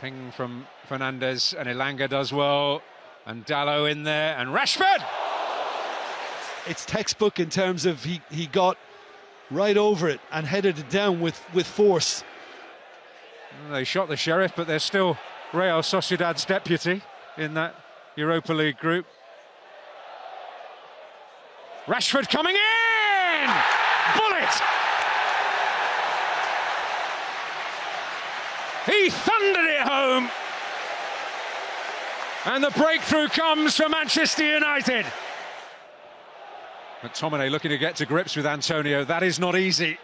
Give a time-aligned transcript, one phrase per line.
[0.00, 2.82] Ping from Fernandes and Elanga does well.
[3.26, 5.04] And Dalot in there and Rashford!
[6.66, 8.78] It's textbook in terms of he, he got
[9.50, 12.24] right over it and headed it down with, with force.
[13.70, 15.18] They shot the sheriff, but they're still
[15.52, 17.02] Real Sociedad's deputy
[17.36, 17.74] in that
[18.16, 19.06] Europa League group.
[21.86, 23.50] Rashford coming in!
[24.16, 24.79] Bullet!
[28.86, 30.30] He thundered it home.
[32.46, 35.04] And the breakthrough comes for Manchester United.
[37.02, 39.04] McTominay looking to get to grips with Antonio.
[39.04, 39.98] That is not easy.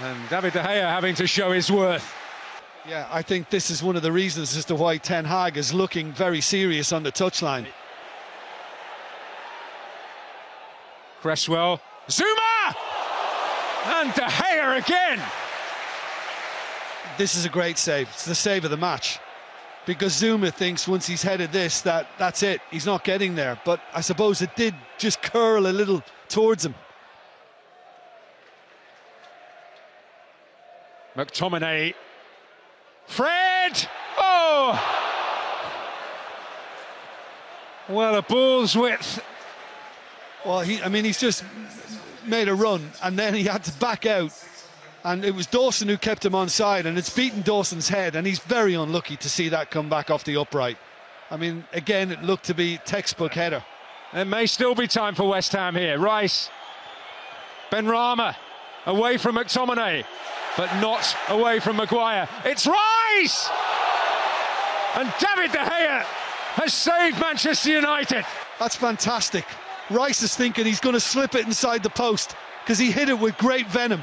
[0.00, 2.14] And David De Gea having to show his worth.
[2.88, 5.74] Yeah, I think this is one of the reasons as to why Ten Hag is
[5.74, 7.66] looking very serious on the touchline.
[11.20, 12.74] Cresswell, Zouma!
[13.86, 15.20] And De Gea again!
[17.18, 18.08] This is a great save.
[18.10, 19.18] It's the save of the match.
[19.86, 22.60] Because Zouma thinks once he's headed this that that's it.
[22.70, 23.60] He's not getting there.
[23.64, 26.76] But I suppose it did just curl a little towards him.
[31.16, 31.94] McTominay.
[33.08, 33.88] Fred!
[34.16, 34.80] Oh!
[37.88, 39.20] Well, a ball's width.
[40.46, 41.42] Well, he, I mean, he's just
[42.24, 44.32] made a run and then he had to back out.
[45.04, 48.26] And it was Dawson who kept him on side, and it's beaten Dawson's head, and
[48.26, 50.76] he's very unlucky to see that come back off the upright.
[51.30, 53.62] I mean, again, it looked to be textbook header.
[54.12, 55.98] There may still be time for West Ham here.
[55.98, 56.50] Rice,
[57.70, 58.34] Benrahma,
[58.86, 60.04] away from McTominay,
[60.56, 62.28] but not away from Maguire.
[62.44, 63.48] It's Rice!
[64.96, 66.02] And David De Gea
[66.56, 68.24] has saved Manchester United.
[68.58, 69.44] That's fantastic.
[69.90, 73.18] Rice is thinking he's going to slip it inside the post because he hit it
[73.18, 74.02] with great venom.